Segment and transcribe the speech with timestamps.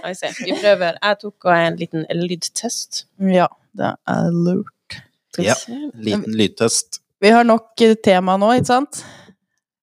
[0.00, 0.28] Vi.
[0.44, 0.96] Vi prøver.
[1.02, 3.04] Jeg tok en liten lydtest.
[3.32, 3.46] Ja,
[3.76, 4.96] det er lurt.
[5.38, 5.54] Ja.
[5.94, 7.00] Liten lydtest.
[7.22, 9.04] Vi har nok tema nå, ikke sant?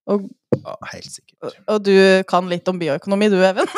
[0.10, 0.28] Og,
[0.60, 1.54] Ja, helt sikkert.
[1.70, 1.94] og du
[2.28, 3.68] kan litt om bioøkonomi, du, Even?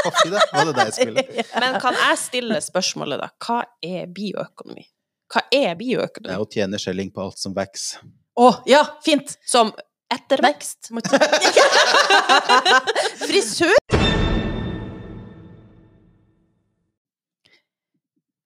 [0.00, 0.40] Det.
[0.52, 1.22] Var det deg skulle?
[1.60, 3.26] Men kan jeg stille spørsmålet, da?
[3.44, 4.86] Hva er bioøkonomi?
[5.32, 6.30] Hva er bioøkonomi?
[6.30, 8.00] Det er å tjene skjelling på alt som vokser.
[8.40, 9.36] Å, ja, fint!
[9.44, 9.72] Som
[10.10, 10.88] ettervekst?
[13.26, 13.99] Frisør!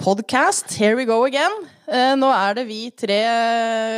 [0.04, 1.54] Podcast, here we go again.
[1.88, 3.22] Eh, nå er det vi tre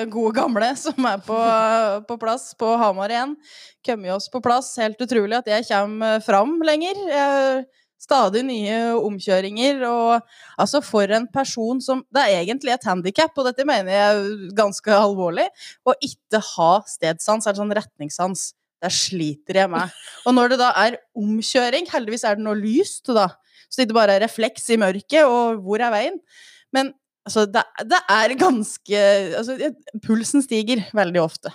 [0.06, 1.38] gode gamle som er på,
[2.06, 3.32] på plass på Hamar igjen.
[3.82, 4.68] Kommet oss på plass.
[4.78, 7.00] Helt utrolig at jeg kommer fram lenger.
[7.10, 9.82] Eh, stadig nye omkjøringer.
[9.88, 14.52] Og altså, for en person som Det er egentlig et handikap, og dette mener jeg
[14.54, 15.48] ganske alvorlig.
[15.82, 18.52] Å ikke ha stedsans, eller sånn retningssans.
[18.84, 19.98] Der sliter jeg med.
[20.22, 23.32] Og når det da er omkjøring, heldigvis er det noe lyst, da.
[23.68, 26.18] Så det ikke bare er refleks i mørket, og hvor er veien?
[26.74, 26.92] Men
[27.26, 29.04] altså, det, det er ganske
[29.38, 29.72] altså,
[30.06, 31.52] Pulsen stiger veldig ofte.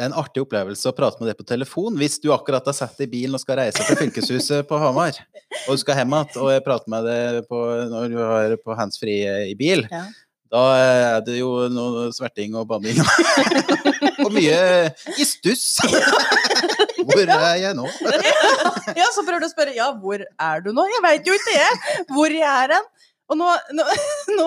[0.00, 2.72] Det er en artig opplevelse å prate med deg på telefon hvis du akkurat har
[2.72, 5.18] satt i bilen og skal reise til fylkeshuset på Hamar,
[5.66, 7.60] og du skal hjem igjen, og jeg prater med deg på,
[7.92, 9.84] når du har på handsfree i bil.
[9.92, 10.06] Ja.
[10.50, 12.96] Da er det jo noe sverting og banning.
[14.24, 14.56] og mye
[15.20, 15.78] i stuss.
[17.08, 17.86] Hvor er jeg nå?
[19.00, 20.84] Ja, så prøver du å spørre ja, hvor er du nå?
[20.90, 22.90] Jeg veit jo ikke jeg hvor jeg er hen.
[23.30, 23.48] Og nå,
[23.78, 23.86] nå,
[24.40, 24.46] nå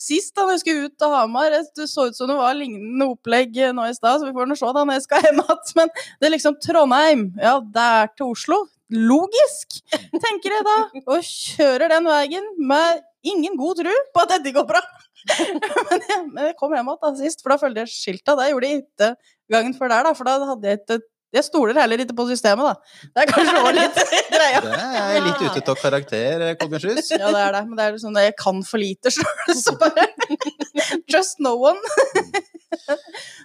[0.00, 3.58] Sist da jeg skulle ut til Hamar, det så ut som det var lignende opplegg
[3.76, 5.60] nå i stad, så vi får nå se da når jeg skal hjem igjen.
[5.78, 8.64] Men det er liksom Trondheim, ja, det er til Oslo.
[8.92, 10.78] Logisk, tenker jeg da.
[11.06, 14.82] Og kjører den veien med ingen god tro på at dette går bra.
[15.22, 18.34] Men jeg, men jeg kom hjem igjen sist, for da følte jeg skilta.
[18.40, 19.12] Det gjorde jeg ikke
[19.54, 20.98] gangen før der, da, for da hadde jeg ikke
[21.32, 23.08] Jeg stoler heller ikke på systemet, da.
[23.14, 24.00] Det er kanskje òg litt
[24.34, 24.60] greia.
[24.66, 27.10] Det er litt ute av karakter, Kolbjørn Sjus.
[27.14, 27.62] Ja, det er det.
[27.70, 30.08] Men det er sånn at jeg kan for lite sjøl, så bare
[31.12, 31.80] Just no one.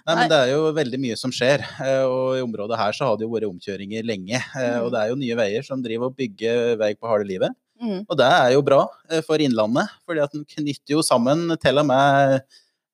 [0.08, 3.08] Nei, men det er jo veldig mye som skjer, eh, og i området her så
[3.10, 4.40] har det jo vært omkjøringer lenge.
[4.40, 7.56] eh, Og det er jo Nye Veier som driver og bygger vei på harde livet.
[7.78, 8.00] Mm.
[8.08, 11.78] Og det er jo bra eh, for Innlandet, fordi at den knytter jo sammen til
[11.78, 12.40] og med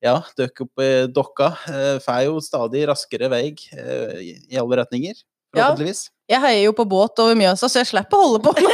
[0.05, 1.47] ja, døkk opp i dokka.
[1.73, 4.19] eh, Får jo stadig raskere vei eh,
[4.53, 5.15] i alle retninger,
[5.55, 5.71] Ja.
[5.71, 6.11] forhåpentligvis.
[6.29, 8.71] Jeg heier jo på båt over Mjøsa, så jeg slipper å holde på med det.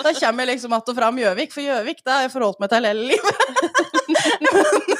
[0.04, 2.70] Da kommer jeg liksom att og fram Gjøvik, for Gjøvik det har jeg forholdt meg
[2.70, 3.34] til hele livet.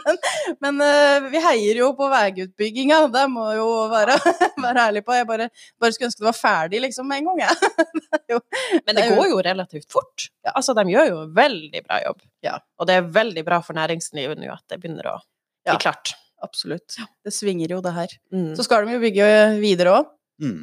[0.00, 0.16] Men,
[0.64, 4.16] men eh, vi heier jo på veiutbygginga, det må jo være,
[4.64, 5.14] være ærlig på.
[5.18, 5.50] Jeg bare,
[5.80, 7.72] bare skulle ønske det var ferdig liksom med en gang, jeg.
[8.30, 8.40] Er
[8.86, 10.28] Men det går jo relativt fort.
[10.54, 12.24] Altså, de gjør jo veldig bra jobb.
[12.46, 12.56] Ja.
[12.80, 15.78] Og det er veldig bra for næringslivet nå at det begynner å bli Ja.
[15.82, 16.14] klart.
[16.42, 16.96] Absolutt.
[17.24, 18.14] Det svinger jo, det her.
[18.32, 18.54] Mm.
[18.56, 19.26] Så skal de jo bygge
[19.60, 20.12] videre òg.
[20.40, 20.62] Mm.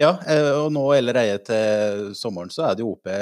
[0.00, 3.14] Ja, eh, og nå allerede til sommeren så er det jo oppe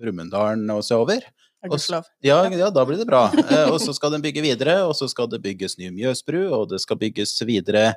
[0.00, 1.24] Brumunddalen og sørover.
[1.70, 2.08] Gudskjelov.
[2.24, 3.26] Ja, ja, da blir det bra.
[3.44, 6.68] Eh, og så skal den bygge videre, og så skal det bygges ny Mjøsbru, og
[6.72, 7.94] det skal bygges videre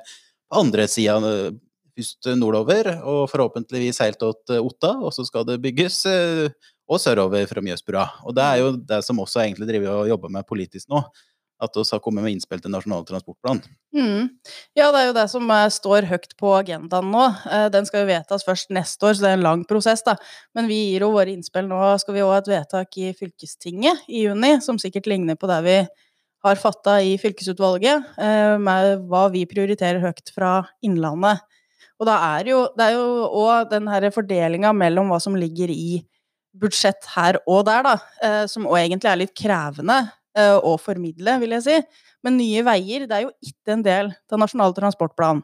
[0.48, 6.04] på andre sida, eh, nordover, og forhåpentligvis helt til Otta, og så skal det bygges
[6.06, 6.48] eh,
[6.88, 8.06] og sørover fra Mjøsbrua.
[8.24, 11.02] Og det er jo det som også egentlig driver og jobber med politisk nå,
[11.58, 13.60] at vi har kommet med innspill til Nasjonal transportplan.
[13.94, 14.28] Mm.
[14.78, 17.24] Ja, det er jo det som eh, står høyt på agendaen nå.
[17.50, 20.14] Eh, den skal jo vedtas først neste år, så det er en lang prosess, da.
[20.56, 21.80] Men vi gir jo våre innspill nå.
[22.02, 25.58] Skal vi òg ha et vedtak i fylkestinget i juni, som sikkert ligner på det
[25.66, 25.78] vi
[26.46, 31.42] har fatta i fylkesutvalget, eh, med hva vi prioriterer høyt fra Innlandet.
[31.98, 33.08] Og da er jo, det er jo
[33.40, 36.04] òg den her fordelinga mellom hva som ligger i
[36.58, 39.98] budsjett her og der, da, som òg egentlig er litt krevende
[40.62, 41.78] å formidle, vil jeg si.
[42.26, 45.42] Men Nye Veier det er jo ikke en del av Nasjonal transportplan.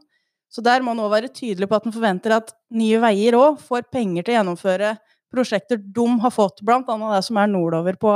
[0.55, 3.59] Så der må man òg være tydelig på at man forventer at Nye Veier òg
[3.62, 4.94] får penger til å gjennomføre
[5.34, 8.12] prosjekter de har fått, annet det som er nordover på,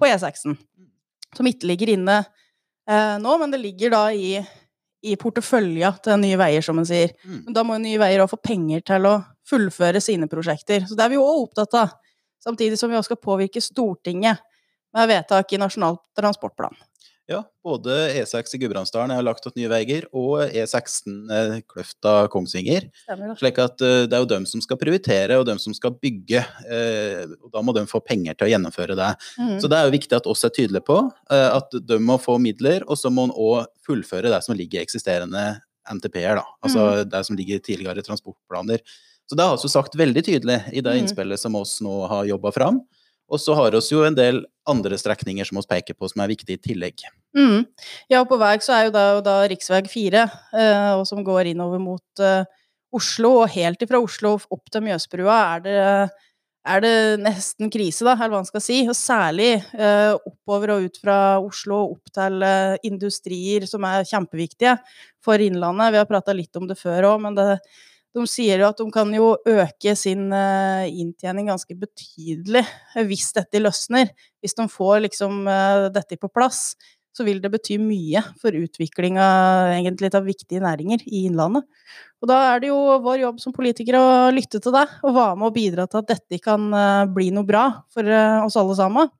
[0.00, 0.56] på E6-en.
[1.36, 2.22] Som ikke ligger inne
[2.88, 4.38] eh, nå, men det ligger da i,
[5.04, 7.12] i portefølja til Nye Veier, som man sier.
[7.24, 7.42] Mm.
[7.48, 9.18] Men da må Nye Veier òg få penger til å
[9.48, 10.86] fullføre sine prosjekter.
[10.88, 11.92] Så det er vi òg opptatt av.
[12.42, 14.40] Samtidig som vi også skal påvirke Stortinget
[14.94, 16.74] med vedtak i Nasjonal transportplan.
[17.30, 22.88] Ja, både E6 i Gudbrandsdalen er lagt til Nye Veier, og E16 eh, Kløfta-Kongsvinger.
[23.38, 26.42] Slik at eh, det er jo dem som skal prioritere, og dem som skal bygge.
[26.66, 29.10] eh, og Da må de få penger til å gjennomføre det.
[29.38, 29.54] Mm.
[29.62, 30.98] Så det er jo viktig at oss er tydelige på
[31.32, 34.84] at de må få midler, og så må en òg fullføre det som ligger i
[34.84, 35.44] eksisterende
[35.88, 36.44] NTP-er, da.
[36.62, 38.82] Altså det som ligger i tidligere transportplaner.
[39.30, 41.04] Så det har vi sagt veldig tydelig i det Mm.
[41.06, 42.82] innspillet som oss nå har jobba fram.
[43.32, 46.32] Og så har vi jo en del andre strekninger som vi peker på som er
[46.34, 47.04] viktige i tillegg.
[47.36, 47.64] Mm.
[48.12, 49.88] Ja, på vei så er jo da, da rv.
[49.88, 50.26] 4,
[50.60, 52.44] eh, og som går innover mot eh,
[52.92, 55.78] Oslo, og helt ifra Oslo opp til Mjøsbrua er det
[56.62, 58.82] er det nesten krise, da, eller hva man skal si.
[58.86, 64.76] Og særlig eh, oppover og ut fra Oslo opp til eh, industrier som er kjempeviktige
[65.24, 65.90] for Innlandet.
[65.94, 67.48] Vi har prata litt om det før òg, men det,
[68.12, 73.30] de sier jo at de kan jo øke sin eh, inntjening ganske betydelig eh, hvis
[73.36, 74.10] dette løsner.
[74.42, 76.74] Hvis de får liksom eh, dette på plass,
[77.12, 79.24] så vil det bety mye for utviklinga
[79.78, 81.64] egentlig av viktige næringer i Innlandet.
[82.24, 85.36] Og da er det jo vår jobb som politikere å lytte til deg, og være
[85.40, 86.70] med og bidra til at dette kan
[87.12, 88.08] bli noe bra for
[88.46, 89.10] oss alle sammen.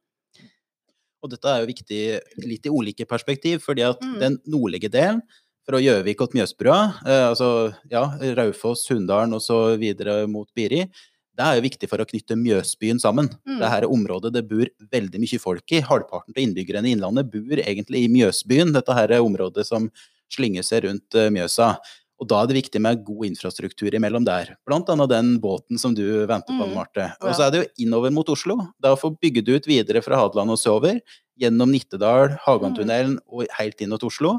[1.23, 2.01] Og dette er jo viktig
[2.49, 4.19] litt i ulike perspektiv, fordi at Mm.
[4.19, 5.21] den nordlige delen,
[5.69, 7.49] fra Gjøvik og Mjøsbrua, eh, altså
[7.93, 8.05] ja,
[8.39, 10.87] Raufoss, Sunndalen og så videre mot Biri,
[11.33, 13.31] det er jo viktig for å knytte Mjøsbyen sammen.
[13.49, 13.57] Mm.
[13.63, 15.81] Dette området det bor veldig mye folk i.
[15.81, 19.89] Halvparten av innbyggerne i Innlandet bor egentlig i Mjøsbyen, dette her området som
[20.33, 21.77] slynger seg rundt eh, Mjøsa.
[22.23, 24.53] Og da er det viktig med god infrastruktur imellom der.
[24.69, 26.75] Blant annet den båten som du venter på, Mm.
[26.77, 27.09] Marte.
[27.25, 28.59] Og så er det jo innover mot Oslo.
[28.79, 31.01] Det er å få bygd ut videre fra Hadeland og sørover,
[31.41, 34.37] gjennom Nittedal, Hagantunnelen og helt inn mot Oslo.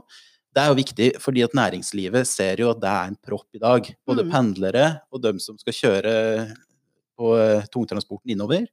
[0.54, 3.62] Det er jo viktig, fordi at næringslivet ser jo at det er en propp i
[3.62, 3.90] dag.
[4.06, 4.32] Både Mm.
[4.32, 6.14] pendlere og dem som skal kjøre
[7.18, 8.68] på eh, tungtransporten innover,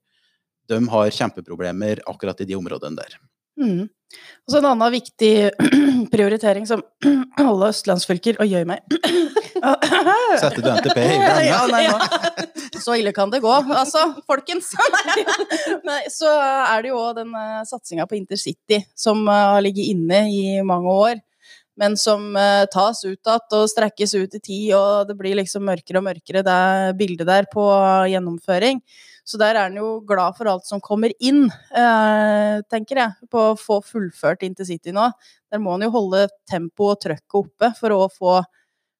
[0.69, 3.17] de har kjempeproblemer akkurat i de områdene der.
[3.61, 3.89] Mm.
[4.47, 5.51] Og så en annen viktig
[6.15, 6.83] prioritering som
[7.39, 8.81] alle østlandsfylker Og gjør meg
[10.41, 11.41] Setter du NTP i gang?
[11.53, 11.99] ja, nei, ja.
[12.85, 14.71] Så ille kan det gå, altså, folkens.
[15.85, 19.91] Nei, så er det jo òg den uh, satsinga på intercity som eh, har ligget
[19.93, 21.21] inne i mange år.
[21.81, 25.65] Men som eh, tas ut igjen og strekkes ut i tid, og det blir liksom
[25.65, 27.65] mørkere og mørkere, det bildet der på
[28.13, 28.83] gjennomføring.
[29.25, 33.51] Så der er han jo glad for alt som kommer inn, eh, tenker jeg, på
[33.53, 35.07] å få fullført intercity nå.
[35.53, 38.39] Der må han jo holde tempoet og trøkket oppe for å få,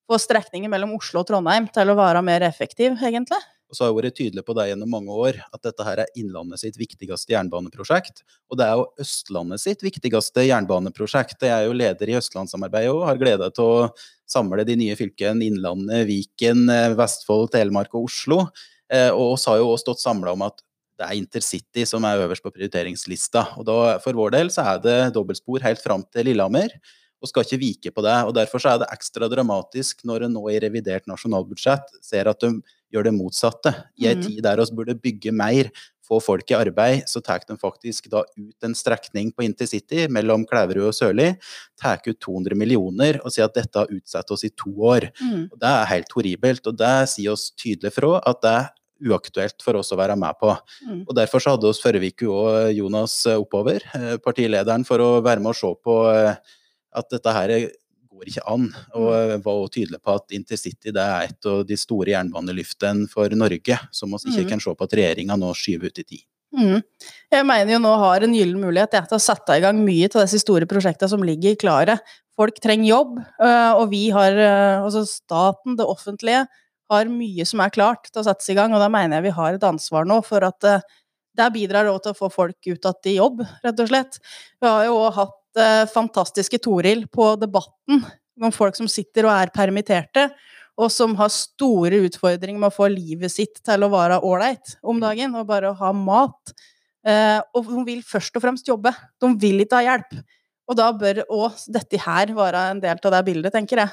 [0.09, 3.41] få strekningen mellom Oslo og Trondheim til å være mer effektiv, egentlig.
[3.71, 6.09] Og så har jeg vært tydelig på det gjennom mange år, at dette her er
[6.19, 8.25] Innlandet sitt viktigste jernbaneprosjekt.
[8.51, 11.47] Og det er jo Østlandet sitt viktigste jernbaneprosjekt.
[11.47, 13.91] Jeg er jo leder i Østlandssamarbeidet og har glede til å
[14.31, 18.43] samle de nye fylkene Innlandet, Viken, eh, Vestfold, Telemark og Oslo.
[18.91, 20.61] Eh, Og oss har jo også stått samla om at
[20.99, 23.57] det er intercity som er øverst på prioriteringslista.
[23.57, 26.75] Og da, for vår del så er det dobbeltspor helt fram til Lillehammer
[27.21, 28.17] og skal ikke vike på det.
[28.27, 32.41] og Derfor så er det ekstra dramatisk når en nå i revidert nasjonalbudsjett ser at
[32.41, 32.55] de
[32.93, 33.75] gjør det motsatte.
[34.01, 34.27] I en Mhm.
[34.27, 35.71] tid der vi burde bygge mer,
[36.11, 40.45] få folk i arbeid, så tar de faktisk da ut en strekning på intercity mellom
[40.45, 41.39] Klæverud og Sørli,
[41.81, 45.13] tar ut 200 millioner og sier at dette har utsatt oss i to år.
[45.23, 45.49] Mm.
[45.53, 48.69] Og Det er helt horribelt, og det sier oss tydelig fra at det er
[49.09, 50.59] uaktuelt for oss å være med på.
[50.89, 51.05] Mm.
[51.09, 55.39] Og Derfor så hadde oss forrige uke òg Jonas oppover, eh, partilederen, for å være
[55.41, 56.35] med og se på eh,
[56.97, 57.55] at dette her
[58.11, 58.67] går ikke an.
[58.99, 63.09] Og eh, var også tydelig på at intercity det er et av de store jernbanelyftene
[63.11, 64.51] for Norge, som vi ikke Mm.
[64.51, 66.25] kan se på at regjeringa nå skyver ut i tid.
[66.51, 66.83] Mm.
[67.31, 70.09] Jeg mener jo nå har en gyllen mulighet jeg, til å sette i gang mye
[70.11, 72.01] av disse store prosjektene som ligger klare.
[72.37, 76.47] Folk trenger jobb, øh, og vi har, øh, altså staten, det offentlige,
[76.91, 79.37] har mye som er klart til å settes i gang, og da mener jeg vi
[79.37, 80.83] har et ansvar nå for at
[81.39, 84.19] øh, det òg til å få folk ut igjen i jobb, rett og slett.
[84.61, 88.05] Vi har jo også hatt eh, fantastiske Toril på Debatten,
[88.41, 90.31] om folk som sitter og er permitterte,
[90.81, 95.01] og som har store utfordringer med å få livet sitt til å være ålreit om
[95.03, 96.55] dagen, og bare å ha mat.
[97.07, 98.93] Eh, og de vil først og fremst jobbe.
[99.21, 100.21] De vil ikke ha hjelp.
[100.71, 103.93] Og da bør òg dette her være en del av det bildet, tenker jeg.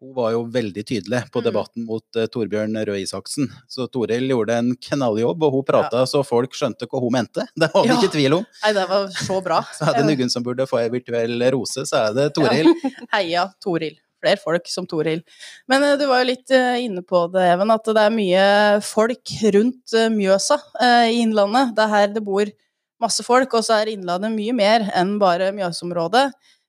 [0.00, 1.44] Hun var jo veldig tydelig på Mm.
[1.48, 3.48] debatten mot uh, Torbjørn Røe Isaksen.
[3.66, 7.46] Så Toril gjorde en knalljobb, og hun prata så folk skjønte hva hun mente.
[7.58, 7.96] Det var det Ja.
[7.98, 8.44] ikke tvil om.
[8.62, 9.58] Nei, det var så bra.
[9.78, 12.70] Så er det noen som burde få ei virtuell rose, så er det Toril.
[13.14, 13.96] Heia Toril.
[14.22, 15.20] Flere folk som Toril.
[15.70, 18.46] Men uh, du var jo litt uh, inne på det, Even, at det er mye
[18.86, 20.58] folk rundt Mjøsa
[21.10, 21.74] i Innlandet.
[21.74, 22.46] Det er her det bor
[23.02, 26.28] masse folk, og så er Innlandet mye mer enn bare Mjøsområdet.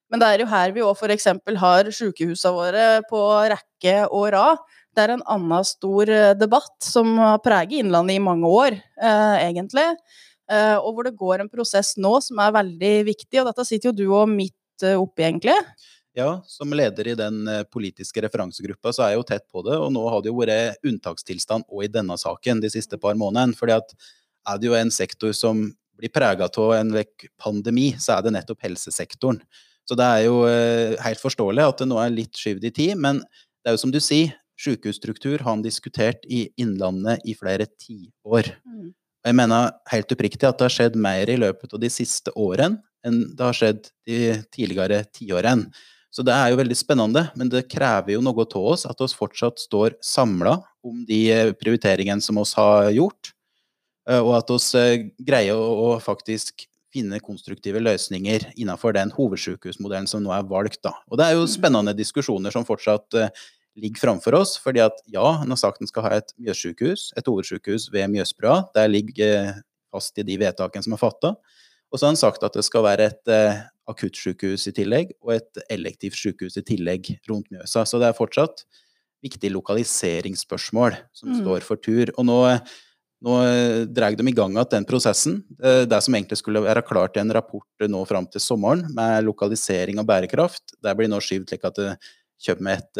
[0.09, 1.27] Men det er jo her vi òg f.eks.
[1.61, 3.21] har sykehusene våre på
[3.53, 4.63] rekke og rad.
[4.95, 9.35] Det er en annen stor eh, debatt som har preget Innlandet i mange år, eh,
[9.45, 9.85] egentlig.
[10.49, 13.91] Eh, og hvor det går en prosess nå som er veldig viktig, og dette sitter
[13.91, 15.55] jo du og midt eh, oppi, egentlig.
[16.17, 19.77] Ja, som leder i den eh, politiske referansegruppa, så er jeg jo tett på det.
[19.77, 23.55] Og nå har det jo vært unntakstilstand òg i denne saken de siste par månedene.
[23.55, 23.93] fordi at
[24.49, 25.67] er det jo en sektor som
[25.99, 26.95] blir prega av en
[27.37, 29.41] pandemi, så er det nettopp helsesektoren.
[29.89, 32.93] Så det er jo eh, helt forståelig at det nå er litt skyvd i tid,
[33.01, 37.65] men det er jo som du sier, sykehusstruktur har han diskutert i Innlandet i flere
[37.79, 38.51] tiår.
[38.67, 38.91] Mm.
[38.91, 42.33] Og Jeg mener helt oppriktig at det har skjedd mer i løpet av de siste
[42.35, 44.19] årene enn det har skjedd de
[44.51, 45.71] tidligere tiårene.
[46.11, 49.07] Så det er jo veldig spennende, men det krever jo noe av oss at vi
[49.13, 53.31] fortsatt står samla om de eh, prioriteringene som oss har gjort.
[54.09, 60.33] Eh, Og at vi greier å faktisk finne konstruktive løsninger innenfor den hovedsykehusmodellen som nå
[60.33, 60.81] er valgt.
[60.85, 60.95] Da.
[61.09, 63.29] Og det er jo spennende diskusjoner som fortsatt uh,
[63.79, 64.57] ligger framfor oss.
[64.57, 68.63] fordi at ja, han har sagt han skal ha et Mjøssykehus, et hovedsykehus ved Mjøsbrua.
[68.75, 69.61] Der ligger eh,
[69.93, 71.35] fast i de vedtakene som er fatta.
[71.89, 75.33] Og så har han sagt at det skal være et uh, akuttsykehus i tillegg, og
[75.37, 77.85] et elektivt sykehus i tillegg rundt Mjøsa.
[77.85, 78.65] Så det er fortsatt
[79.23, 81.41] viktige lokaliseringsspørsmål som Mm.
[81.41, 82.11] står for tur.
[82.17, 82.37] Og nå,
[83.25, 85.41] nå eh, drar de i gang igjen den prosessen.
[85.59, 88.85] Eh, Det som egentlig skulle være klart i en rapport eh, nå fram til sommeren,
[88.95, 91.91] med lokalisering og bærekraft, det blir nå skyvd slik at det
[92.39, 92.99] kommer et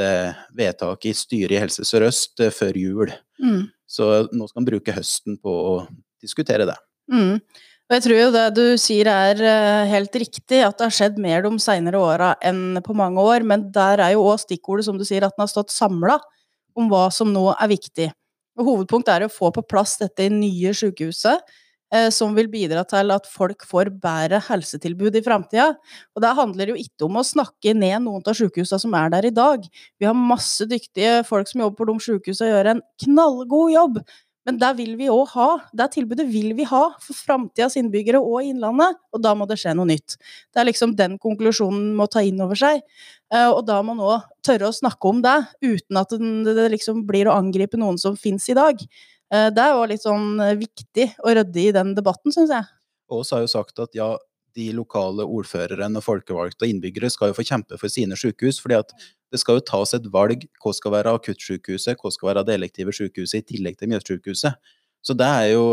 [0.52, 3.14] vedtak i styret i Helse Sør-Øst før jul.
[3.40, 3.70] Mm.
[3.88, 5.76] Så nå skal han bruke høsten på å
[6.20, 6.76] diskutere det.
[7.08, 7.40] Mm.
[7.40, 9.40] Og jeg tror jo det du sier er
[9.88, 13.70] helt riktig, at det har skjedd mer de seinere åra enn på mange år, men
[13.72, 16.20] der er jo òg stikkordet, som du sier, at den har stått samla
[16.76, 18.12] om hva som nå er viktig.
[18.60, 21.46] Og hovedpunktet er å få på plass dette nye sykehuset,
[21.96, 25.70] eh, som vil bidra til at folk får bedre helsetilbud i framtida.
[26.16, 29.30] Og det handler jo ikke om å snakke ned noen av sykehusene som er der
[29.30, 29.64] i dag.
[30.00, 34.02] Vi har masse dyktige folk som jobber på de sykehusene og gjør en knallgod jobb.
[34.48, 35.48] Men det vil vi òg ha.
[35.76, 39.76] Det tilbudet vil vi ha for framtidas innbyggere og Innlandet, og da må det skje
[39.78, 40.16] noe nytt.
[40.54, 42.82] Det er liksom den konklusjonen må ta inn over seg.
[43.34, 47.06] Eh, Og da må man òg tørre å snakke om det, uten at det liksom
[47.10, 48.80] blir å angripe noen som fins i dag.
[49.32, 52.66] Eh, Det er jo litt sånn eh, viktig å rydde i den debatten, syns jeg.
[53.12, 54.16] Ås har jo sagt at ja,
[54.58, 58.80] de lokale ordførerne og folkevalgte og innbyggere skal jo få kjempe for sine sykehus, fordi
[58.80, 58.94] at
[59.30, 62.96] det skal jo tas et valg hva skal være akuttsykehuset, hva skal være det elektive
[62.96, 64.72] sykehuset i tillegg til Mjøssykehuset.
[65.06, 65.66] Så det er jo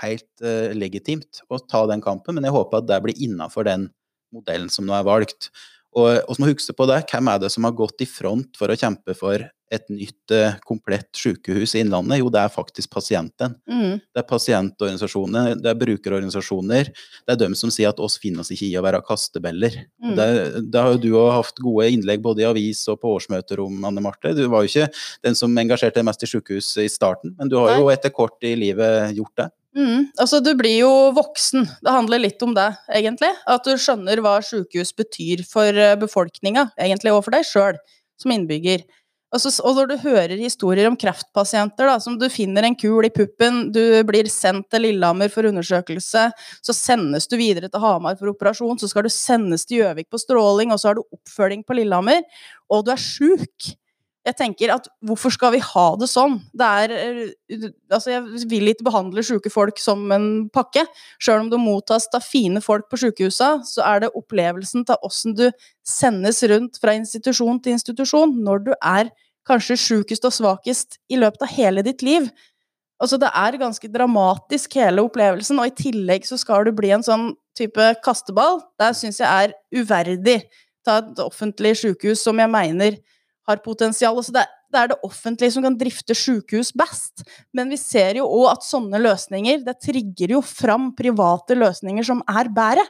[0.00, 3.90] helt eh, legitimt å ta den kampen, men jeg håper at det blir innafor den
[4.34, 5.52] modellen som nå er valgt.
[5.92, 8.72] Og vi må huske på det, hvem er det som har gått i front for
[8.72, 12.20] å kjempe for et nytt, eh, komplett sykehus i Innlandet?
[12.20, 13.56] Jo, det er faktisk pasienten.
[13.68, 14.00] Mm.
[14.00, 16.90] Det er pasientorganisasjoner, det er brukerorganisasjoner.
[16.92, 19.80] Det er dem som sier at oss finner oss ikke i å være kastebeller.
[20.02, 20.14] Mm.
[20.18, 20.28] Det,
[20.72, 23.80] det har jo du òg hatt gode innlegg både i avis og på årsmøter om,
[23.88, 24.34] Anne Marte.
[24.36, 24.92] Du var jo ikke
[25.24, 28.38] den som engasjerte deg mest i sykehus i starten, men du har jo etter kort
[28.46, 29.50] i livet gjort det.
[29.76, 30.10] Mm.
[30.20, 31.64] Altså, du blir jo voksen.
[31.80, 33.30] Det handler litt om det, egentlig.
[33.48, 37.80] At du skjønner hva sykehus betyr for eh, befolkninga, egentlig, og for deg sjøl
[38.20, 38.84] som innbygger.
[39.32, 43.08] Og, så, og når du hører historier om kreftpasienter, da, som du finner en kul
[43.08, 46.26] i puppen, du blir sendt til Lillehammer for undersøkelse,
[46.60, 50.20] så sendes du videre til Hamar for operasjon, så skal du sendes til Gjøvik på
[50.20, 52.20] stråling, og så har du oppfølging på Lillehammer,
[52.68, 53.72] og du er sjuk.
[54.22, 56.36] Jeg tenker at hvorfor skal vi ha det sånn?
[56.54, 60.84] Det er eh, Altså, jeg vil ikke behandle syke folk som en pakke.
[61.22, 65.34] Sjøl om du mottas av fine folk på sykehusa, så er det opplevelsen til åssen
[65.38, 65.48] du
[65.86, 69.10] sendes rundt fra institusjon til institusjon når du er
[69.48, 72.30] kanskje sjukest og svakest i løpet av hele ditt liv.
[73.02, 77.02] Altså, det er ganske dramatisk, hele opplevelsen, og i tillegg så skal du bli en
[77.02, 78.60] sånn type kasteball.
[78.78, 80.44] Det syns jeg er uverdig
[80.86, 83.02] av et offentlig sykehus som jeg mener
[83.48, 84.16] har potensial.
[84.16, 87.24] Altså det, det er det offentlige som kan drifte sykehus best.
[87.56, 92.22] Men vi ser jo òg at sånne løsninger det trigger jo fram private løsninger som
[92.30, 92.86] er bedre.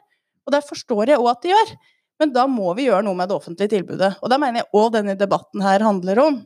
[0.47, 1.75] Og det forstår jeg òg at de gjør.
[2.23, 4.15] Men da må vi gjøre noe med det offentlige tilbudet.
[4.23, 6.43] Og da mener jeg òg denne debatten her handler om.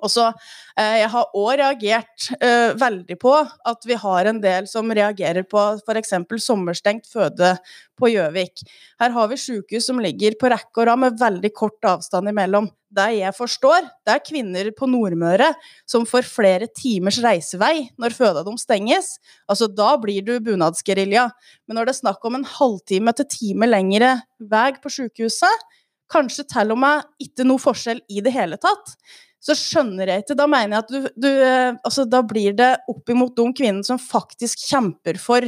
[0.00, 0.32] Og så,
[0.76, 5.44] eh, Jeg har òg reagert eh, veldig på at vi har en del som reagerer
[5.44, 6.12] på f.eks.
[6.38, 7.56] sommerstengt føde
[7.98, 8.64] på Gjøvik.
[9.00, 12.70] Her har vi sykehus som ligger på rekke og rad med veldig kort avstand imellom.
[12.90, 15.52] Det jeg forstår, det er kvinner på Nordmøre
[15.86, 19.12] som får flere timers reisevei når føda deres stenges.
[19.46, 21.28] Altså, da blir du bunadsgerilja.
[21.68, 25.68] Men når det er snakk om en halvtime til time lengre vei på sykehuset,
[26.10, 28.96] kanskje til og med ikke noe forskjell i det hele tatt,
[29.40, 30.36] så skjønner jeg ikke.
[30.36, 33.86] Da mener jeg at du, du eh, Altså, da blir det opp imot de kvinnene
[33.86, 35.46] som faktisk kjemper for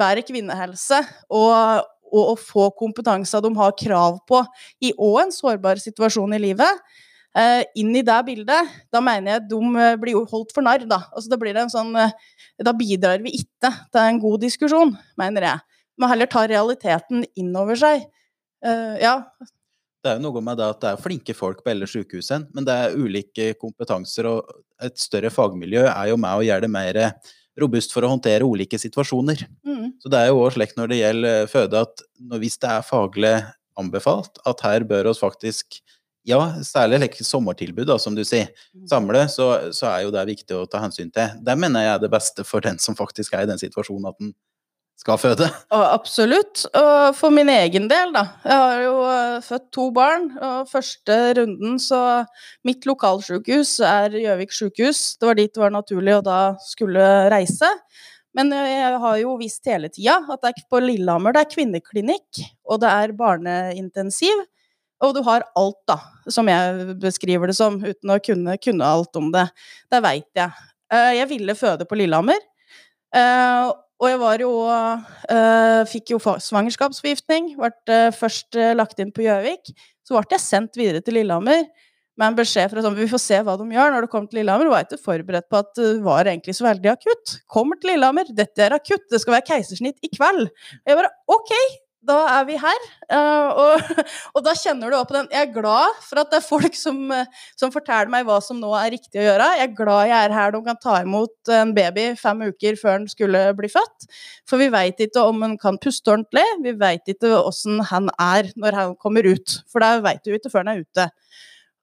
[0.00, 1.00] bedre kvinnehelse,
[1.32, 4.42] og, og å få kompetanse de har krav på
[4.84, 6.84] i òg en sårbar situasjon i livet.
[7.38, 11.04] Eh, inn i det bildet, da mener jeg de eh, blir holdt for narr, da.
[11.14, 12.14] Altså, da blir det en sånn eh,
[12.58, 15.66] Da bidrar vi ikke til en god diskusjon, mener jeg.
[16.00, 18.02] Man heller ta realiteten inn over seg.
[18.66, 19.20] Eh, ja.
[20.00, 22.66] Det er jo noe med det at det er flinke folk på alle sykehusene, men
[22.66, 24.48] det er ulike kompetanser, og
[24.80, 27.00] et større fagmiljø er jo med å gjøre det mer
[27.60, 29.44] robust for å håndtere ulike situasjoner.
[29.66, 29.92] Mm.
[30.00, 32.86] Så det er jo også slik når det gjelder føde, at når, hvis det er
[32.86, 33.34] faglig
[33.80, 35.82] anbefalt, at her bør oss faktisk
[36.28, 38.50] ja, særlig like sommertilbud, da, som du sier,
[38.88, 41.36] samle, så, så er jo det viktig å ta hensyn til.
[41.44, 44.18] Det mener jeg er det beste for den som faktisk er i den situasjonen at
[44.20, 44.34] den
[45.00, 45.48] skal føde.
[45.72, 46.66] Og absolutt.
[46.76, 48.26] Og for min egen del, da.
[48.44, 52.02] Jeg har jo eh, født to barn, og første runden så
[52.66, 55.02] Mitt lokalsykehus er Gjøvik sykehus.
[55.20, 57.70] Det var dit det var naturlig å da skulle reise.
[58.36, 61.52] Men eh, jeg har jo visst hele tida at det er på Lillehammer det er
[61.54, 64.44] kvinneklinikk, og det er barneintensiv.
[65.00, 65.96] Og du har alt, da,
[66.28, 69.46] som jeg beskriver det som, uten å kunne, kunne alt om det.
[69.88, 70.52] Det veit jeg.
[70.92, 72.36] Eh, jeg ville føde på Lillehammer.
[73.16, 74.50] Eh, og jeg var jo
[75.90, 77.52] Fikk jo svangerskapsforgiftning.
[77.60, 79.74] Ble først lagt inn på Gjøvik.
[80.00, 81.66] Så ble jeg sendt videre til Lillehammer
[82.20, 84.42] med en beskjed fra sånn Vi får se hva de gjør når du kommer til
[84.42, 84.68] Lillehammer.
[84.68, 87.36] Var var ikke forberedt på at det var egentlig så veldig akutt.
[87.50, 90.50] Kommer til Lillehammer, dette er akutt, det skal være keisersnitt i kveld.
[90.50, 91.54] Og jeg bare OK,
[92.06, 92.84] da er vi her.
[93.12, 93.90] Uh, og,
[94.34, 96.76] og, da kjenner du også på den Jeg er glad for at det er folk
[96.78, 97.00] som,
[97.58, 99.48] som, forteller meg hva som nå er riktig å gjøre.
[99.58, 103.02] Jeg er glad jeg er her de kan ta imot en baby fem uker før
[103.02, 104.08] den skulle bli født.
[104.48, 106.46] For vi veit ikke om han kan puste ordentlig.
[106.64, 109.60] Vi veit ikke åssen han er når han kommer ut.
[109.70, 111.10] For det veit du ikke før han er ute.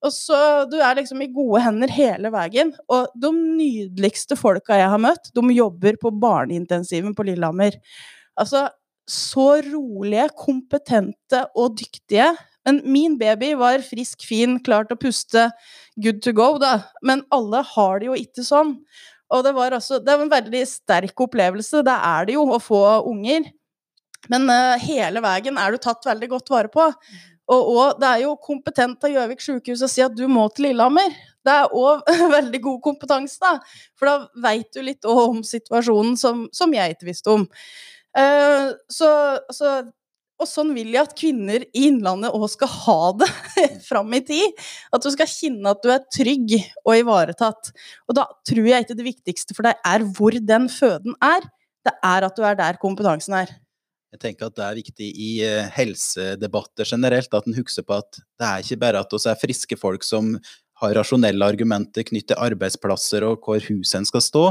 [0.05, 2.73] Og så, Du er liksom i gode hender hele veien.
[2.89, 7.77] Og de nydeligste folka jeg har møtt, de jobber på barneintensiven på Lillehammer.
[8.37, 8.67] Altså,
[9.07, 12.31] så rolige, kompetente og dyktige.
[12.67, 15.45] Men min baby var frisk, fin, klar til å puste,
[16.03, 16.89] good to go, da.
[17.01, 18.75] Men alle har det jo ikke sånn.
[19.31, 22.59] Og det var altså Det er en veldig sterk opplevelse, det er det jo, å
[22.63, 23.47] få unger.
[24.31, 26.91] Men uh, hele veien er du tatt veldig godt vare på.
[27.47, 30.67] Og, og det er jo kompetent av Gjøvik sykehus å si at du må til
[30.67, 31.13] Lillehammer.
[31.47, 32.03] Det er òg
[32.37, 33.53] veldig god kompetanse, da.
[33.95, 37.47] For da veit du litt om situasjonen som, som jeg ikke visste om.
[38.17, 39.09] Uh, så,
[39.53, 39.75] så,
[40.37, 43.29] og sånn vil jeg at kvinner i Innlandet òg skal ha det
[43.89, 44.65] fram i tid.
[44.93, 47.71] At du skal kjenne at du er trygg og ivaretatt.
[48.09, 51.47] Og da tror jeg ikke det viktigste for deg er hvor den føden er.
[51.85, 53.53] Det er at du er der kompetansen er.
[54.15, 58.21] Jeg tenker at det er viktig i uh, helsedebatter generelt at en husker på at
[58.39, 60.37] det er ikke bare at vi er friske folk som
[60.81, 64.43] har rasjonelle argumenter knyttet til arbeidsplasser og hvor huset en skal stå,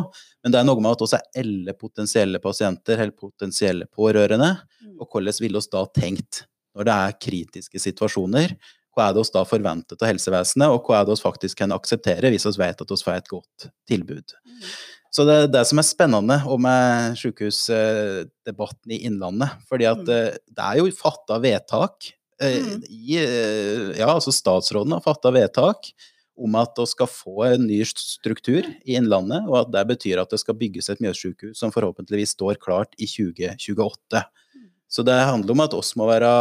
[0.43, 4.97] men det er noe med at vi er alle potensielle pasienter eller potensielle pårørende, mm.
[4.99, 6.43] og hvordan ville vi da tenkt
[6.77, 8.57] når det er kritiske situasjoner?
[8.97, 11.75] Hva er det vi da forventet av helsevesenet, og hva er det vi faktisk kan
[11.77, 14.37] akseptere hvis vi vet at vi får et godt tilbud?
[14.47, 14.69] Mm.
[15.17, 19.55] Så det er det som er spennende og med sykehusdebatten i Innlandet.
[19.69, 20.13] fordi at mm.
[20.13, 22.11] eh, det er jo fatta vedtak.
[22.43, 22.75] Eh.
[22.93, 25.89] I, eh, ja, altså statsråden har fatta vedtak
[26.37, 30.33] om at vi skal få en ny struktur i Innlandet, og at det betyr at
[30.33, 34.23] det skal bygges et Mjøssykehus som forhåpentligvis står klart i 2028.
[34.57, 34.67] Mm.
[34.89, 36.33] Så det handler om at oss må være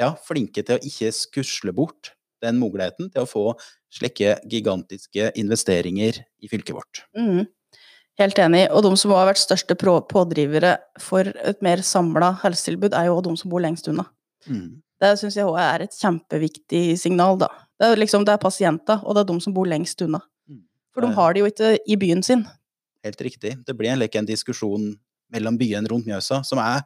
[0.00, 3.44] ja, flinke til å ikke skusle bort den muligheten til å få
[3.94, 7.04] slike gigantiske investeringer i fylket vårt.
[7.16, 7.46] Mm.
[8.20, 8.66] Helt enig.
[8.70, 13.34] Og de som har vært største pådrivere for et mer samla helsetilbud, er jo de
[13.40, 14.06] som bor lengst unna.
[14.48, 14.82] Mm.
[15.02, 17.50] Det syns jeg òg er et kjempeviktig signal, da.
[17.80, 20.22] Det er liksom, det er pasienter, og det er de som bor lengst unna.
[20.48, 20.62] Mm.
[20.94, 22.46] For de har det jo ikke i byen sin.
[23.04, 23.56] Helt riktig.
[23.66, 24.94] Det blir en, en diskusjon
[25.34, 26.84] mellom byene rundt Mjøsa som er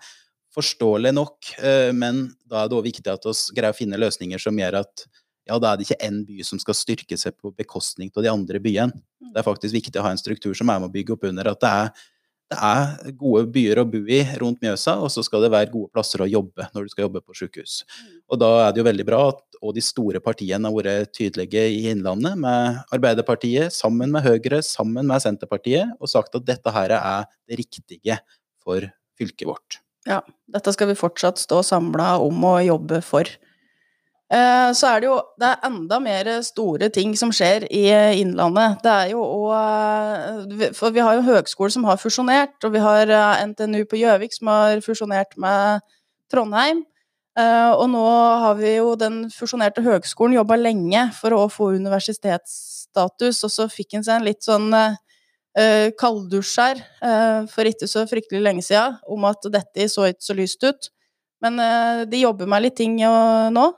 [0.55, 4.40] forståelig nok, eh, men da er det òg viktig at vi greier å finne løsninger
[4.42, 5.05] som gjør at
[5.49, 8.31] ja, da er det ikke én by som skal styrke seg på bekostning av de
[8.33, 8.92] andre byene.
[9.21, 9.33] Mm.
[9.33, 11.53] Det er faktisk viktig å ha en struktur som er med å bygge opp under
[11.53, 12.07] at det er,
[12.49, 15.93] det er gode byer å bo i rundt Mjøsa, og så skal det være gode
[15.93, 17.83] plasser å jobbe når du skal jobbe på sykehus.
[17.85, 18.15] Mm.
[18.33, 21.65] Og da er det jo veldig bra at og de store partiene har vært tydelige
[21.75, 26.95] i Innlandet, med Arbeiderpartiet sammen med Høyre, sammen med Senterpartiet, og sagt at dette her
[26.95, 28.21] er det riktige
[28.63, 28.87] for
[29.19, 29.81] fylket vårt.
[30.09, 33.29] Ja, dette skal vi fortsatt stå samla om å jobbe for.
[34.29, 37.87] Eh, så er det jo det er enda mer store ting som skjer i
[38.21, 38.83] Innlandet.
[38.85, 42.83] Det er jo òg eh, For vi har jo høgskole som har fusjonert, og vi
[42.85, 45.85] har eh, NTNU på Gjøvik som har fusjonert med
[46.33, 46.85] Trondheim.
[47.38, 48.01] Og nå
[48.43, 53.95] har vi jo den fusjonerte høgskolen jobba lenge for å få universitetsstatus, og så fikk
[53.95, 54.75] en seg en litt sånn
[56.03, 56.81] kalddusj her
[57.53, 60.91] for ikke så fryktelig lenge siden om at dette så ikke så lyst ut.
[61.47, 61.62] Men
[62.11, 63.69] de jobber med litt ting nå.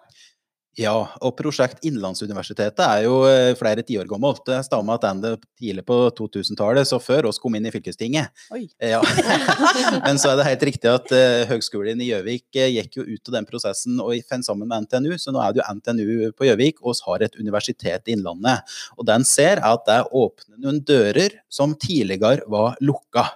[0.80, 4.42] Ja, og prosjekt Innlandsuniversitetet er jo eh, flere tiår gammelt.
[4.46, 8.32] Det stammer tilbake tidlig på 2000-tallet, så før oss kom inn i fylkestinget.
[8.80, 9.02] Ja.
[10.06, 13.28] Men så er det helt riktig at uh, Høgskolen i Gjøvik uh, gikk jo ut
[13.28, 16.48] av den prosessen og fant sammen med NTNU, så nå er det jo NTNU på
[16.48, 18.72] Gjøvik, og vi har et universitet i Innlandet.
[18.96, 23.26] Og den ser at det åpner noen dører som tidligere var lukka.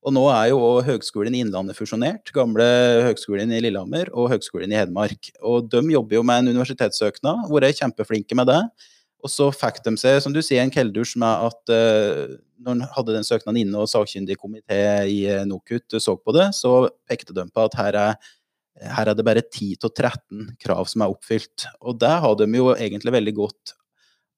[0.00, 2.30] Og nå er jo Høgskolen i Innlandet fusjonert.
[2.32, 2.64] Gamle
[3.04, 5.28] Høgskolen i Lillehammer og Høgskolen i Hedmark.
[5.44, 8.62] Og de jobber jo med en universitetssøknad, hvor de er kjempeflinke med det.
[9.20, 12.88] Og så fikk de seg, som du sier, en kelddusj med at uh, når de
[12.94, 14.80] hadde den søknaden inne og sakkyndig komité
[15.12, 18.30] i uh, NOKUT så på det, så pekte de på at her er,
[18.80, 21.68] her er det bare 10-13 krav som er oppfylt.
[21.84, 23.76] Og det har de jo egentlig veldig godt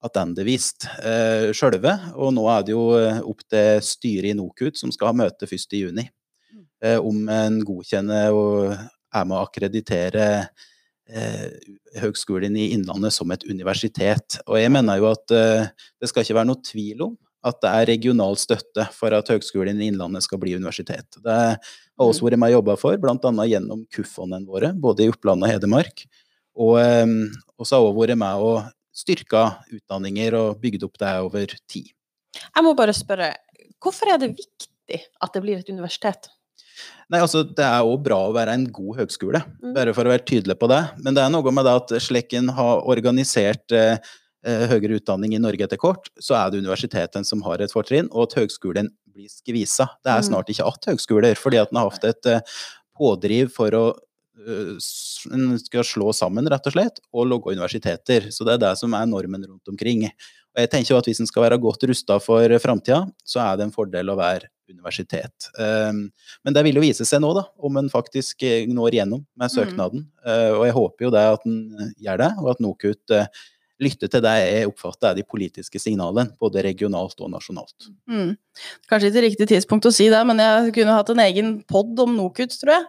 [0.06, 1.94] attendevist uh, sjølve.
[2.18, 5.48] Og nå er det jo eh, opp til styret i NOKUT som skal ha møte
[5.48, 6.02] 1.6,
[6.84, 11.48] uh, om en godkjenner og er med å akkreditere uh,
[12.02, 14.40] Høgskolen i Innlandet som et universitet.
[14.46, 15.68] Og jeg mener jo at uh,
[16.00, 19.80] det skal ikke være noe tvil om at det er regional støtte for at Høgskolen
[19.82, 21.18] i Innlandet skal bli universitet.
[21.18, 23.46] Det har også vært med og jobba for, bl.a.
[23.50, 26.04] gjennom KUF-fondene våre, både i Oppland og Hedmark.
[26.62, 28.60] Og, og så har jeg vært med og
[28.92, 31.90] styrka utdanninger og bygd opp det over tid.
[32.42, 33.32] Jeg må bare spørre,
[33.82, 36.30] hvorfor er det viktig at det blir et universitet?
[37.12, 39.42] Nei, altså Det er òg bra å være en god høgskole,
[39.76, 40.80] bare for å være tydelig på det.
[41.04, 44.12] Men det er noe med det at Slekken har organisert eh,
[44.72, 48.30] høyere utdanning i Norge etter kort, så er det universitetene som har et fortrinn, og
[48.30, 49.90] at høgskolen blir skvisa.
[50.02, 52.56] Det er snart ikke att høgskoler, fordi at den har hatt et eh,
[52.98, 53.84] pådriv for å
[55.32, 58.30] en skal slå sammen, rett og slett, og logge universiteter.
[58.32, 60.06] Så det er det som er normen rundt omkring.
[60.52, 63.56] Og jeg tenker jo at Hvis en skal være godt rusta for framtida, så er
[63.56, 65.48] det en fordel å være universitet.
[65.58, 70.06] Men det vil jo vise seg nå, da, om en faktisk når igjennom med søknaden.
[70.56, 73.18] Og jeg håper jo det at en gjør det, og at NOKUT
[73.82, 77.88] lytter til det jeg oppfatter er de politiske signalene, både regionalt og nasjonalt.
[78.06, 78.36] Mm.
[78.88, 82.14] Kanskje ikke riktig tidspunkt å si det, men jeg kunne hatt en egen pod om
[82.20, 82.86] NOKUT, tror jeg.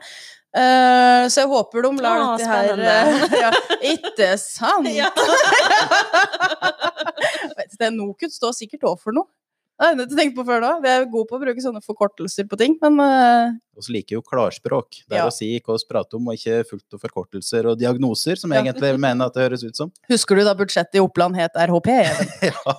[0.53, 3.49] Uh, så jeg håper de lar ah, dette her uh, ja,
[3.89, 4.85] Ikke sant?
[4.99, 5.09] Ja.
[7.79, 9.25] det NOKUT står sikkert òg for noe.
[9.73, 10.71] Det har jeg ikke tenkt på før da.
[10.83, 14.21] Vi er gode på å bruke sånne forkortelser på ting, men uh, så liker jo
[14.21, 14.99] klarspråk.
[15.09, 15.25] Det er Ja.
[15.27, 18.63] å si hva vi prater om, og ikke fullt av forkortelser og diagnoser, som jeg
[18.63, 18.71] Ja.
[18.71, 19.91] egentlig mener at det høres ut som.
[20.13, 21.89] husker du da budsjettet i Oppland het RHP?
[22.53, 22.75] Ja,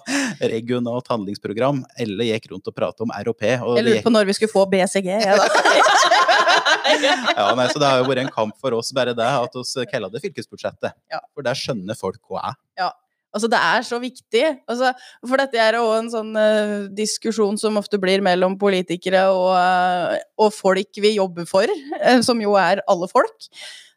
[0.55, 1.83] regionalt handlingsprogram.
[1.99, 3.43] Elle gikk rundt og pratet om RHP.
[3.67, 5.11] Og Jeg lurte lurer gikk, på når vi skulle få BCG.
[5.19, 5.47] Jeg, da.
[7.37, 9.87] ja, nei, så det har jo vært en kamp for oss, bare det, at vi
[9.91, 10.95] kaller det fylkesbudsjettet.
[11.11, 11.21] Ja.
[11.35, 12.93] For der skjønner folk hva er.
[13.35, 14.45] Altså, det er så viktig.
[14.71, 14.93] Altså,
[15.27, 20.15] for dette er òg en sånn uh, diskusjon som ofte blir mellom politikere og, uh,
[20.39, 21.67] og folk vi jobber for,
[22.01, 23.51] eh, som jo er alle folk.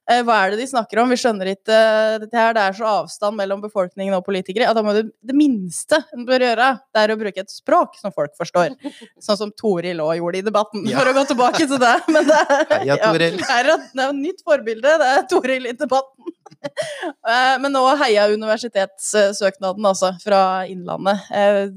[0.08, 1.10] Hva er det de snakker om?
[1.12, 1.78] Vi skjønner ikke
[2.23, 2.54] dette her.
[2.56, 6.23] Det er så avstand mellom befolkningen og politikere at da må du, det minste en
[6.23, 8.78] bør gjøre, det er å bruke et språk som folk forstår.
[9.26, 11.02] Sånn som Toril òg gjorde i debatten, Ja.
[11.02, 11.91] for å gå tilbake til det.
[12.08, 13.36] Men det er, Heia, Toril.
[13.43, 16.27] det er, et- det er et nytt forbilde, det er Toril i debatten.
[17.28, 20.41] Eh, Men nå heia universitetssøknaden, altså, fra
[20.72, 21.28] Innlandet.
[21.32, 21.67] Eh,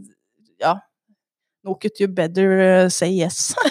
[0.60, 0.74] Ja.
[1.64, 3.54] NOKUT, you better say yes.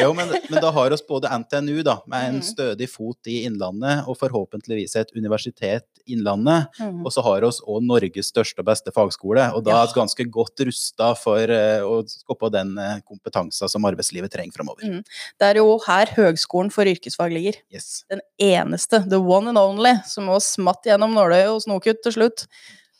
[0.00, 2.42] Jo, men, men da har oss både NTNU, da, med en Mm.
[2.44, 6.66] stødig fot i Innlandet, og forhåpentligvis et universitet Innlandet.
[6.80, 6.98] Mm.
[7.06, 9.82] Og så har oss òg Norges største og beste fagskole, og da Ja.
[9.82, 14.52] er vi ganske godt rusta for eh, å skape den eh, kompetansen som arbeidslivet trenger
[14.52, 14.84] framover.
[14.84, 15.02] Mm.
[15.40, 17.56] Det er jo her Høgskolen for yrkesfag ligger.
[17.72, 18.04] Yes.
[18.10, 22.46] Den eneste, the one and only, som også smatt gjennom nåløyet hos NOKUT til slutt.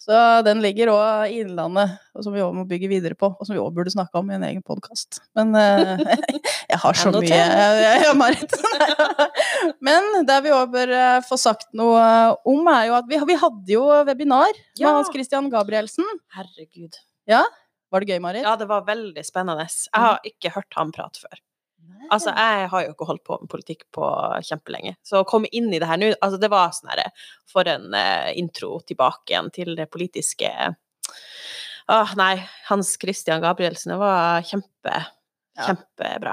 [0.07, 3.42] Så den ligger òg i Innlandet, og som vi òg må bygge videre på, og
[3.42, 5.19] som vi òg burde snakke om i en egen podkast.
[5.35, 5.99] Men uh,
[6.71, 9.16] jeg har så mye jeg, jeg, jeg.
[9.88, 12.05] Men det vi òg bør eh, få sagt noe
[12.47, 14.95] om, er jo at vi, vi hadde jo webinar med Ja.
[14.95, 16.07] Hans Christian Gabrielsen.
[16.37, 17.01] Herregud.
[17.27, 17.42] Ja?
[17.90, 18.47] Var det gøy, Marit?
[18.47, 19.66] Ja, det var veldig spennende.
[19.66, 21.42] Jeg har ikke hørt han prate før.
[22.12, 24.09] Altså, jeg har jo ikke holdt på med politikk på
[24.46, 24.94] kjempelenge.
[25.07, 27.09] Så å komme inn i det her nå altså Det var sånn herre
[27.51, 30.51] For en uh, intro tilbake igjen til det politiske
[31.87, 32.35] Åh, nei.
[32.66, 33.92] Hans Christian Gabrielsen.
[33.92, 34.94] Det var kjempe,
[35.55, 35.68] Ja.
[35.68, 36.33] kjempebra.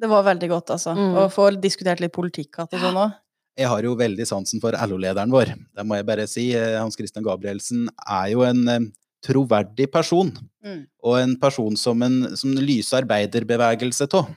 [0.00, 0.96] Det var veldig godt, altså.
[0.96, 1.14] Mm.
[1.14, 3.12] Å få diskutert litt politikk igjen og sånn òg.
[3.60, 5.52] Jeg har jo veldig sansen for LO-lederen vår.
[5.76, 6.48] Det må jeg bare si.
[6.56, 8.86] Eh, Hans Christian Gabrielsen er jo en eh,
[9.22, 10.30] troverdig person.
[10.64, 10.86] Mm.
[11.04, 14.30] Og en person som en som lyser arbeiderbevegelse av.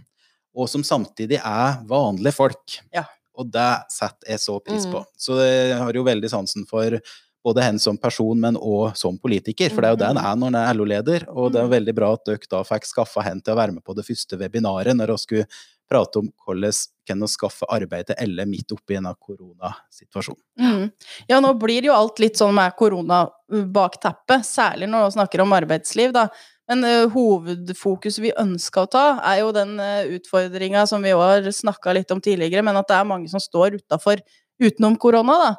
[0.55, 2.79] Og som samtidig er vanlige folk.
[2.93, 3.05] Ja.
[3.35, 4.91] Og det setter jeg så pris Mm.
[4.93, 5.05] på.
[5.17, 6.99] Så jeg har jo veldig sansen for
[7.43, 9.69] både henne som person, men òg som politiker.
[9.73, 11.25] For det er jo det han er når han er LO-leder.
[11.33, 11.71] Og det er Mm.
[11.73, 14.37] veldig bra at dere da fikk skaffa henne til å være med på det første
[14.37, 15.47] webinaret, når vi skulle
[15.89, 20.37] prate om hvordan kan vi skaffe arbeid til alle midt oppi en koronasituasjon.
[20.59, 20.91] Mm.
[21.27, 25.41] Ja, nå blir jo alt litt sånn med korona bak teppet, særlig når vi snakker
[25.41, 26.27] om arbeidsliv, da.
[26.73, 31.45] Men uh, hovedfokuset vi ønska å ta, er jo den uh, utfordringa som vi har
[31.53, 34.23] snakka litt om tidligere, men at det er mange som står utafor
[34.61, 35.53] utenom korona, da.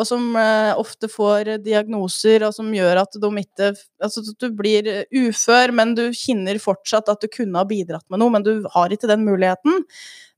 [0.00, 3.70] Og som eh, ofte får diagnoser, og som gjør at de ikke
[4.02, 8.32] Altså du blir ufør, men du kjenner fortsatt at du kunne ha bidratt med noe,
[8.32, 9.84] men du har ikke den muligheten.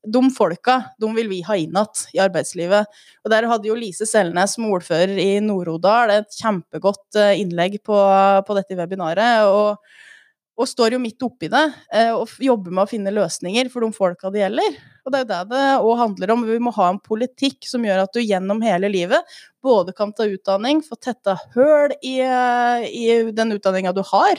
[0.03, 3.03] De folka, de vil vi ha inn igjen i arbeidslivet.
[3.23, 7.99] Og der hadde jo Lise Selnes, som ordfører i Nord-Odal, et kjempegodt eh, innlegg på,
[8.47, 9.47] på dette webinaret.
[9.47, 9.79] Og,
[10.63, 11.63] og står jo midt oppi det
[11.95, 14.77] eh, og jobber med å finne løsninger for de folka det gjelder.
[15.03, 16.45] Og det er jo det det òg handler om.
[16.47, 20.29] Vi må ha en politikk som gjør at du gjennom hele livet både kan ta
[20.31, 24.39] utdanning, få tetta høl i, eh, i den utdanninga du har,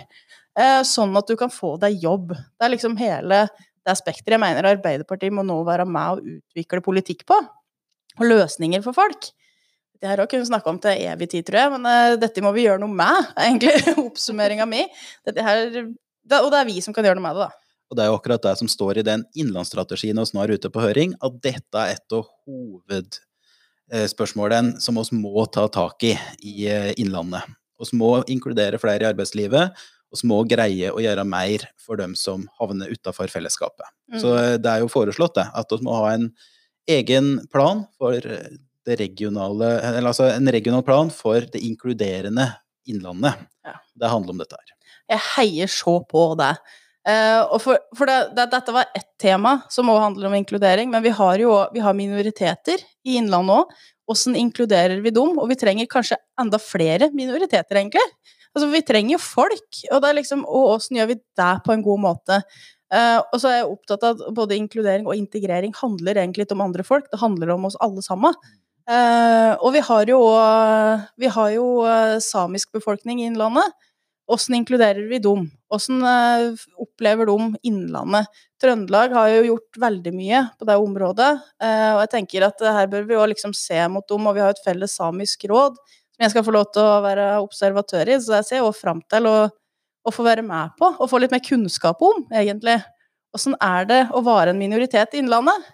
[0.55, 2.31] eh, sånn at du kan få deg jobb.
[2.31, 3.45] Det er liksom hele
[3.83, 7.39] det spekteret jeg mener Arbeiderpartiet må nå være med og utvikle politikk på.
[8.21, 9.33] Og løsninger for folk.
[10.03, 12.51] Det her kunne vi snakke om til evig tid, tror jeg, men uh, dette må
[12.51, 14.81] vi gjøre noe med, er egentlig oppsummeringa mi.
[15.23, 15.77] Dette her,
[16.23, 17.51] det, og det er vi som kan gjøre noe med det, da.
[17.91, 20.81] Og det er jo akkurat det som står i den innlandsstrategien nå er ute på
[20.81, 26.93] høring, at dette er et av hovedspørsmålene som vi må ta tak i i eh,
[27.03, 27.43] Innlandet.
[27.83, 29.65] Vi må inkludere flere i arbeidslivet,
[30.13, 33.85] og vi må greie å gjøre mer for dem som havner utenfor fellesskapet.
[34.13, 34.19] Så Mm.
[34.21, 34.29] Så
[34.61, 36.27] det er jo foreslått det, at vi må ha en
[36.87, 38.49] egen plan for eh,
[38.85, 43.33] det regionale Eller altså en regional plan for det inkluderende Innlandet.
[43.63, 43.79] Ja.
[43.95, 44.72] Det handler om dette her.
[45.11, 46.53] Jeg heier så på det.
[47.03, 51.03] Uh, for, for det, det, dette var ett tema som også handler om inkludering, men
[51.03, 53.73] vi har jo vi har minoriteter i Innlandet òg.
[54.07, 55.35] Hvordan inkluderer vi dem?
[55.39, 58.03] Og vi trenger kanskje enda flere minoriteter, egentlig.
[58.53, 60.43] Altså, vi trenger jo folk, og, det liksom,
[60.95, 62.39] gjør vi det på en god måte?
[62.93, 66.55] Uh, og så er jeg opptatt av at både inkludering og integrering handler egentlig litt
[66.55, 67.07] om andre folk.
[67.11, 68.35] Det handler om oss alle sammen.
[68.83, 70.19] Uh, og vi har jo,
[71.19, 71.67] vi har jo
[72.23, 73.71] samisk befolkning i Innlandet.
[74.31, 75.49] Åssen inkluderer vi dem?
[75.73, 78.29] Åssen eh, opplever de Innlandet?
[78.61, 81.31] Trøndelag har jo gjort veldig mye på det området,
[81.63, 84.43] eh, og jeg tenker at her bør vi jo liksom se mot dem, og vi
[84.45, 85.75] har et felles samisk råd
[86.13, 89.01] som jeg skal få lov til å være observatør i, så jeg ser jo fram
[89.11, 89.35] til å,
[90.05, 92.77] å få være med på, og få litt mer kunnskap om, egentlig.
[93.33, 95.73] Åssen er det å være en minoritet i Innlandet?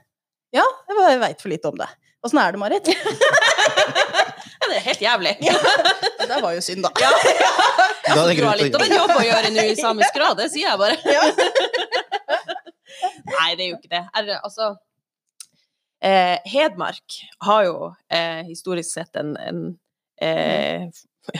[0.56, 1.90] Ja, jeg veit for lite om det.
[2.26, 2.90] Åssen er det, Marit?
[4.70, 5.32] Ja, det er helt jævlig.
[6.30, 6.92] Det var jo synd, da.
[7.02, 7.10] Ja,
[8.06, 10.70] Da er det litt av en jobb å gjøre nå i samisk grad, det sier
[10.70, 10.98] jeg bare.
[13.30, 14.04] Nei, det er jo ikke det.
[14.18, 14.70] Er, altså
[16.06, 19.64] eh, Hedmark har jo eh, historisk sett en, en
[20.22, 20.86] eh,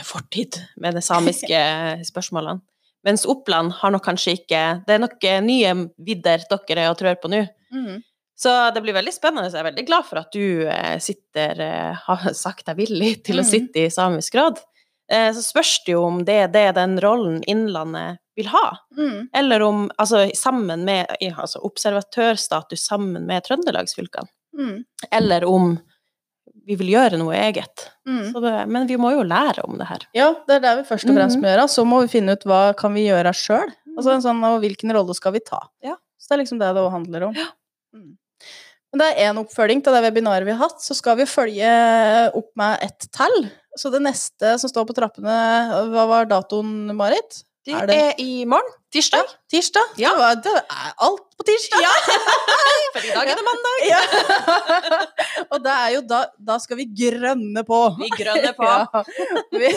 [0.06, 1.62] fortid med de samiske
[2.10, 2.62] spørsmålene.
[3.06, 5.70] Mens Oppland har nok kanskje ikke Det er nok eh, nye
[6.04, 7.44] vidder dere er og trør på nå.
[7.74, 8.00] Mhm.
[8.40, 9.50] Så det blir veldig spennende.
[9.50, 13.14] Så jeg er veldig glad for at du eh, sitter eh, har sagt deg villig
[13.26, 13.50] til å Mhm.
[13.50, 14.62] sitte i samisk råd.
[15.12, 18.78] Eh, så spørs det jo om det er det den rollen Innlandet vil ha.
[18.96, 19.28] Mm.
[19.36, 24.28] Eller om Altså sammen med altså observatørstatus sammen med trøndelagsfylkene.
[24.56, 24.84] Mm.
[25.12, 25.74] Eller om
[26.66, 27.88] vi vil gjøre noe eget.
[28.08, 28.32] Mm.
[28.32, 30.06] Så det, men vi må jo lære om det her.
[30.16, 31.42] Ja, det er det vi først og fremst Mhm.
[31.44, 31.68] må gjøre.
[31.68, 33.68] Så må vi finne ut hva kan vi gjøre sjøl.
[33.98, 35.60] Altså, sånn, og hvilken rolle skal vi ta.
[35.82, 35.96] Ja.
[36.18, 37.34] Så det er liksom det det handler om.
[37.94, 38.16] Mm.
[38.90, 40.82] Men det er én oppfølging til det webinaret vi har hatt.
[40.82, 41.70] Så skal vi følge
[42.34, 43.44] opp med ett tall.
[43.78, 45.36] Så det neste som står på trappene
[45.92, 47.44] Hva var datoen, Marit?
[47.66, 48.72] Det Er er, i morgen.
[48.90, 49.28] Tirsdag.
[49.52, 49.92] Tirsdag?
[50.00, 50.10] Ja.
[50.16, 51.82] Det, det er alt på tirsdag!
[51.84, 51.90] Ja.
[52.94, 53.82] For i dag er det mandag.
[53.86, 53.98] Ja.
[55.52, 57.80] og det er jo da Da skal vi grønne på.
[58.00, 58.70] Vi grønner på.
[58.70, 59.04] Ja.
[59.52, 59.70] Vi,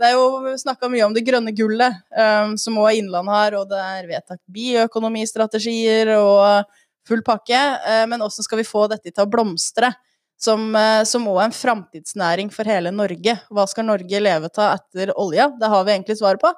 [0.00, 3.68] det er jo snakka mye om det grønne gullet, um, som òg Innlandet har, og
[3.70, 6.72] det er vedtatt bioøkonomistrategier og
[7.08, 7.62] full pakke.
[7.86, 9.92] Uh, men åssen skal vi få dette til å blomstre?
[10.36, 13.38] Som også er en framtidsnæring for hele Norge.
[13.48, 15.46] Hva skal Norge leve av etter olja?
[15.56, 16.50] Det har vi egentlig svaret på.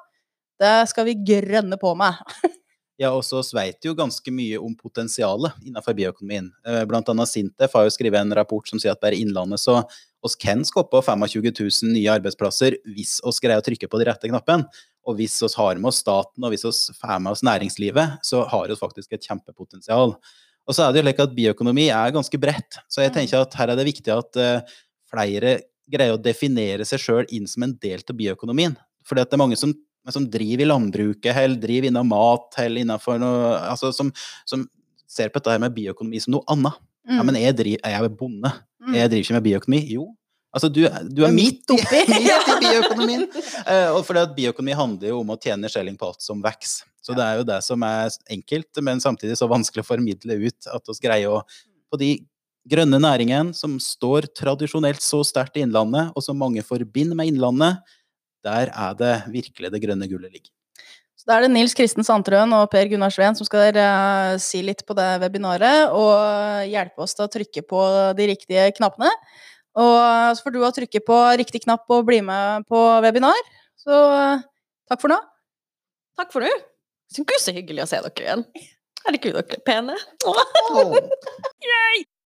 [0.59, 2.19] Det skal vi grønne på med.
[2.99, 6.49] Ja, og så sveit jo ganske mye om potensialet innenfor bioøkonomien.
[6.67, 9.77] Eh, Blant annet Sintef har jo skrevet en rapport som sier at bare Innlandet så
[10.19, 14.27] oss kan skape 25 000 nye arbeidsplasser hvis oss greier å trykke på de rette
[14.27, 14.67] knappene.
[15.09, 18.43] Og hvis vi har med oss staten, og hvis vi får med oss næringslivet, så
[18.51, 20.13] har vi faktisk et kjempepotensial.
[20.69, 23.57] Og så er det jo slik at bioøkonomi er ganske bredt, så jeg tenker at
[23.57, 24.77] her er det viktig at uh,
[25.09, 25.55] flere
[25.89, 28.75] greier å definere seg sjøl inn som en del av bioøkonomien.
[29.01, 29.73] For det er mange som
[30.13, 34.11] som driver i landbruket, eller driver innen mat, eller innenfor noe Altså som,
[34.47, 34.65] som
[35.09, 36.77] ser på dette her med bioøkonomi som noe annet.
[37.09, 38.51] Ja, men jeg, driver, jeg er bonde.
[38.85, 38.95] Mm.
[38.95, 39.81] Jeg driver ikke med bioøkonomi.
[39.95, 40.07] Jo.
[40.49, 40.81] Altså, du,
[41.13, 41.99] du er midt oppi.
[42.09, 43.27] midt i bioøkonomien.
[43.65, 46.87] Eh, og fordi at bioøkonomi handler jo om å tjene skjelling på alt som vokser.
[47.05, 50.69] Så det er jo det som er enkelt, men samtidig så vanskelig å formidle ut
[50.69, 51.43] at vi greier å
[51.89, 52.19] På de
[52.69, 57.79] grønne næringene som står tradisjonelt så sterkt i Innlandet, og som mange forbinder med Innlandet,
[58.45, 60.51] der er det virkelig det grønne gullet ligger.
[61.17, 64.61] Så da er det Nils Kristen Sandtrøen og Per Gunnar Sveen som skal eh, si
[64.63, 67.81] litt på det webinaret og hjelpe oss til å trykke på
[68.15, 69.09] de riktige knappene.
[69.79, 73.39] Og så får du trykke på riktig knapp og bli med på webinar.
[73.79, 74.43] Så eh,
[74.91, 75.19] takk for nå.
[76.19, 76.51] Takk for nå.
[77.15, 78.45] Gud, så hyggelig å se dere igjen.
[79.05, 79.97] Herregud, dere er pene.
[80.27, 82.05] Åh.